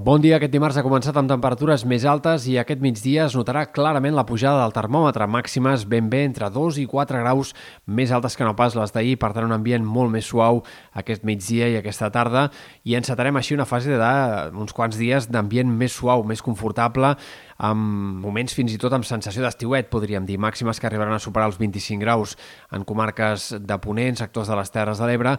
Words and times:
Bon 0.00 0.16
dia. 0.16 0.38
Aquest 0.38 0.54
dimarts 0.54 0.78
ha 0.80 0.82
començat 0.86 1.16
amb 1.20 1.28
temperatures 1.28 1.82
més 1.84 2.06
altes 2.08 2.46
i 2.48 2.54
aquest 2.56 2.80
migdia 2.80 3.26
es 3.26 3.34
notarà 3.36 3.66
clarament 3.68 4.14
la 4.16 4.24
pujada 4.24 4.62
del 4.62 4.72
termòmetre, 4.72 5.26
màximes 5.28 5.82
ben 5.92 6.06
bé 6.08 6.22
entre 6.24 6.48
2 6.48 6.78
i 6.80 6.86
4 6.88 7.20
graus 7.20 7.50
més 7.84 8.08
altes 8.08 8.32
que 8.32 8.46
no 8.48 8.54
pas 8.56 8.72
les 8.78 8.94
d'ahir, 8.94 9.18
per 9.20 9.34
tant 9.36 9.44
un 9.44 9.52
ambient 9.52 9.84
molt 9.84 10.08
més 10.08 10.24
suau 10.24 10.62
aquest 10.96 11.26
migdia 11.28 11.68
i 11.68 11.76
aquesta 11.76 12.08
tarda 12.14 12.46
i 12.80 12.96
encetarem 12.96 13.36
així 13.36 13.52
una 13.58 13.68
fase 13.68 14.00
d'uns 14.00 14.72
quants 14.72 14.96
dies 14.96 15.28
d'ambient 15.28 15.68
més 15.68 15.92
suau, 15.92 16.24
més 16.24 16.40
confortable, 16.40 17.12
amb 17.60 18.24
moments 18.24 18.56
fins 18.56 18.72
i 18.72 18.80
tot 18.80 18.96
amb 18.96 19.04
sensació 19.04 19.44
d'estiuet, 19.44 19.90
podríem 19.92 20.24
dir, 20.24 20.40
màximes 20.40 20.80
que 20.80 20.88
arribaran 20.88 21.18
a 21.18 21.20
superar 21.20 21.50
els 21.50 21.60
25 21.60 22.00
graus 22.00 22.38
en 22.72 22.88
comarques 22.88 23.50
de 23.60 23.80
Ponent, 23.84 24.16
sectors 24.16 24.48
de 24.48 24.56
les 24.56 24.72
Terres 24.72 24.96
de 24.96 25.10
l'Ebre, 25.10 25.36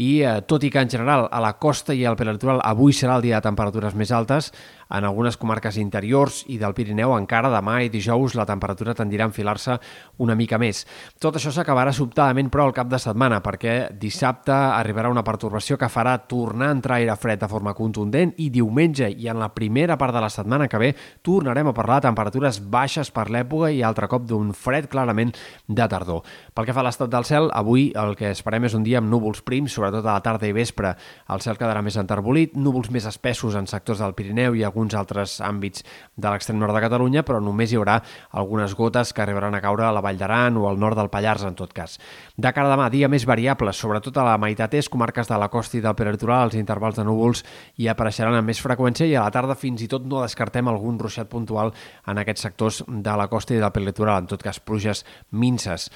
i 0.00 0.22
eh, 0.24 0.40
tot 0.48 0.64
i 0.64 0.70
que 0.72 0.80
en 0.80 0.90
general 0.90 1.26
a 1.28 1.40
la 1.44 1.52
costa 1.60 1.94
i 1.96 2.06
al 2.08 2.16
prelitoral 2.16 2.62
avui 2.64 2.96
serà 2.96 3.18
el 3.18 3.26
dia 3.26 3.38
de 3.38 3.48
temperatures 3.48 3.96
més 3.98 4.12
altes, 4.16 4.50
en 4.90 5.04
algunes 5.04 5.38
comarques 5.40 5.78
interiors 5.80 6.42
i 6.48 6.58
del 6.58 6.74
Pirineu 6.74 7.14
encara 7.16 7.50
demà 7.52 7.80
i 7.84 7.90
dijous 7.92 8.34
la 8.38 8.46
temperatura 8.48 8.94
tendirà 8.98 9.24
a 9.26 9.30
enfilar-se 9.30 9.78
una 10.18 10.36
mica 10.36 10.58
més. 10.58 10.84
Tot 11.22 11.38
això 11.38 11.52
s'acabarà 11.54 11.92
sobtadament 11.94 12.50
però 12.50 12.66
al 12.66 12.76
cap 12.76 12.90
de 12.90 12.98
setmana 12.98 13.40
perquè 13.44 13.76
dissabte 14.00 14.54
arribarà 14.54 15.10
una 15.12 15.24
pertorbació 15.26 15.78
que 15.78 15.90
farà 15.92 16.16
tornar 16.28 16.70
a 16.70 16.76
entrar 16.78 16.98
aire 17.00 17.16
fred 17.16 17.40
de 17.40 17.48
forma 17.50 17.74
contundent 17.74 18.34
i 18.38 18.50
diumenge 18.50 19.10
i 19.10 19.28
en 19.30 19.40
la 19.40 19.52
primera 19.54 19.96
part 19.98 20.14
de 20.14 20.22
la 20.24 20.30
setmana 20.32 20.68
que 20.68 20.80
ve 20.80 20.94
tornarem 21.22 21.70
a 21.70 21.74
parlar 21.76 22.00
de 22.00 22.08
temperatures 22.08 22.60
baixes 22.70 23.10
per 23.14 23.28
l'època 23.30 23.70
i 23.70 23.82
altre 23.86 24.08
cop 24.10 24.26
d'un 24.26 24.52
fred 24.56 24.88
clarament 24.90 25.34
de 25.68 25.86
tardor. 25.88 26.24
Pel 26.54 26.66
que 26.66 26.74
fa 26.74 26.82
a 26.82 26.86
l'estat 26.88 27.10
del 27.12 27.26
cel, 27.28 27.50
avui 27.54 27.90
el 27.98 28.16
que 28.18 28.32
esperem 28.32 28.66
és 28.66 28.74
un 28.76 28.84
dia 28.86 28.98
amb 29.00 29.10
núvols 29.10 29.42
prims, 29.46 29.74
sobretot 29.76 30.06
a 30.06 30.16
la 30.16 30.24
tarda 30.24 30.48
i 30.48 30.56
vespre. 30.56 30.94
El 31.30 31.42
cel 31.44 31.58
quedarà 31.60 31.82
més 31.84 31.98
enterbolit, 32.00 32.56
núvols 32.56 32.90
més 32.90 33.06
espessos 33.08 33.56
en 33.58 33.68
sectors 33.70 34.00
del 34.02 34.16
Pirineu 34.18 34.56
i 34.56 34.64
alguns 34.64 34.79
alguns 34.80 34.96
altres 34.96 35.40
àmbits 35.44 35.84
de 36.16 36.30
l'extrem 36.30 36.58
nord 36.58 36.72
de 36.74 36.80
Catalunya, 36.80 37.22
però 37.26 37.40
només 37.44 37.72
hi 37.72 37.76
haurà 37.76 37.98
algunes 38.32 38.72
gotes 38.74 39.12
que 39.12 39.22
arribaran 39.22 39.54
a 39.54 39.60
caure 39.60 39.84
a 39.84 39.92
la 39.92 40.00
Vall 40.00 40.18
d'Aran 40.18 40.56
o 40.56 40.66
al 40.68 40.78
nord 40.80 40.96
del 40.96 41.10
Pallars, 41.12 41.44
en 41.44 41.54
tot 41.54 41.74
cas. 41.76 41.98
De 42.36 42.52
cara 42.52 42.68
a 42.68 42.72
demà, 42.72 42.88
dia 42.90 43.08
més 43.12 43.26
variable, 43.28 43.72
sobretot 43.76 44.16
a 44.16 44.24
la 44.24 44.38
meitat 44.40 44.74
est, 44.74 44.88
comarques 44.90 45.28
de 45.28 45.36
la 45.36 45.50
costa 45.52 45.76
i 45.76 45.82
del 45.84 45.96
peritoral, 45.96 46.48
els 46.48 46.56
intervals 46.56 46.96
de 46.96 47.04
núvols 47.04 47.44
hi 47.76 47.90
apareixeran 47.92 48.38
amb 48.38 48.48
més 48.48 48.62
freqüència 48.62 49.08
i 49.08 49.14
a 49.14 49.26
la 49.26 49.34
tarda 49.34 49.56
fins 49.58 49.84
i 49.84 49.88
tot 49.90 50.06
no 50.08 50.22
descartem 50.24 50.68
algun 50.68 50.98
ruixat 50.98 51.28
puntual 51.28 51.74
en 52.08 52.22
aquests 52.22 52.46
sectors 52.48 52.82
de 52.88 53.16
la 53.16 53.28
costa 53.28 53.54
i 53.54 53.60
del 53.60 53.72
peritoral, 53.74 54.24
en 54.24 54.30
tot 54.32 54.42
cas 54.42 54.60
pluges 54.60 55.04
minces. 55.30 55.90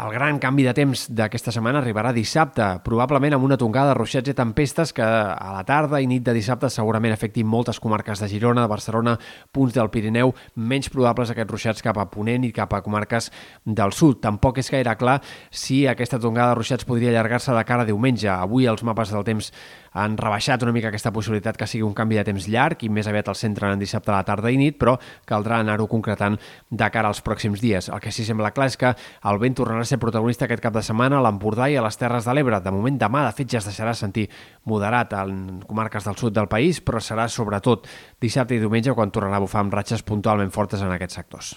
El 0.00 0.14
gran 0.14 0.40
canvi 0.40 0.64
de 0.64 0.74
temps 0.76 1.06
d'aquesta 1.12 1.52
setmana 1.52 1.82
arribarà 1.82 2.14
dissabte, 2.16 2.70
probablement 2.84 3.36
amb 3.36 3.44
una 3.44 3.60
tongada 3.60 3.92
de 3.92 3.98
ruixats 4.00 4.32
i 4.32 4.36
tempestes 4.36 4.94
que 4.96 5.04
a 5.04 5.52
la 5.52 5.64
tarda 5.68 6.00
i 6.00 6.08
nit 6.08 6.24
de 6.24 6.32
dissabte 6.36 6.70
segurament 6.72 7.12
afectin 7.12 7.48
moltes 7.50 7.80
comarques 7.82 8.22
de 8.22 8.29
Girona, 8.30 8.64
de 8.64 8.70
Barcelona, 8.70 9.16
punts 9.52 9.74
del 9.76 9.90
Pirineu, 9.90 10.32
menys 10.56 10.90
probables 10.92 11.32
aquests 11.34 11.50
ruixats 11.50 11.84
cap 11.84 11.98
a 11.98 12.06
Ponent 12.10 12.46
i 12.46 12.52
cap 12.56 12.72
a 12.74 12.82
comarques 12.84 13.30
del 13.66 13.92
sud. 13.96 14.20
Tampoc 14.22 14.62
és 14.62 14.70
gaire 14.72 14.94
clar 15.00 15.18
si 15.50 15.82
aquesta 15.90 16.20
tongada 16.22 16.54
de 16.54 16.60
ruixats 16.62 16.86
podria 16.88 17.12
allargar-se 17.12 17.54
de 17.56 17.66
cara 17.68 17.84
a 17.84 17.90
diumenge. 17.90 18.30
Avui 18.32 18.68
els 18.70 18.84
mapes 18.86 19.12
del 19.14 19.26
temps 19.26 19.52
han 19.92 20.16
rebaixat 20.18 20.62
una 20.62 20.72
mica 20.72 20.88
aquesta 20.90 21.12
possibilitat 21.12 21.56
que 21.58 21.66
sigui 21.70 21.84
un 21.86 21.94
canvi 21.96 22.18
de 22.20 22.24
temps 22.28 22.46
llarg 22.50 22.84
i 22.84 22.90
més 22.92 23.08
aviat 23.10 23.30
al 23.30 23.38
centre 23.38 23.70
en 23.70 23.80
dissabte 23.80 24.12
a 24.12 24.18
la 24.18 24.26
tarda 24.26 24.50
i 24.52 24.58
nit, 24.60 24.78
però 24.78 24.96
caldrà 25.28 25.60
anar-ho 25.60 25.88
concretant 25.90 26.38
de 26.70 26.90
cara 26.90 27.10
als 27.10 27.22
pròxims 27.26 27.62
dies. 27.62 27.88
El 27.88 28.00
que 28.02 28.12
sí 28.14 28.24
sembla 28.26 28.52
clar 28.56 28.70
és 28.70 28.78
que 28.80 28.92
el 28.94 29.40
vent 29.42 29.56
tornarà 29.58 29.82
a 29.82 29.88
ser 29.88 30.00
protagonista 30.02 30.46
aquest 30.46 30.62
cap 30.62 30.76
de 30.76 30.84
setmana 30.86 31.18
a 31.18 31.24
l'Empordà 31.26 31.70
i 31.70 31.78
a 31.78 31.84
les 31.86 31.98
Terres 32.00 32.28
de 32.28 32.34
l'Ebre. 32.36 32.60
De 32.60 32.74
moment 32.74 32.98
demà, 33.00 33.24
de 33.28 33.34
fet, 33.36 33.50
ja 33.50 33.62
es 33.62 33.70
deixarà 33.70 33.94
sentir 33.94 34.28
moderat 34.64 35.14
en 35.18 35.64
comarques 35.66 36.06
del 36.06 36.18
sud 36.20 36.36
del 36.36 36.50
país, 36.50 36.82
però 36.84 37.02
serà 37.02 37.28
sobretot 37.28 37.88
dissabte 38.20 38.56
i 38.56 38.62
diumenge 38.62 38.94
quan 38.94 39.10
tornarà 39.10 39.40
a 39.40 39.44
bufar 39.46 39.64
amb 39.64 39.74
ratxes 39.74 40.06
puntualment 40.06 40.54
fortes 40.54 40.82
en 40.82 40.94
aquests 40.94 41.20
sectors. 41.22 41.56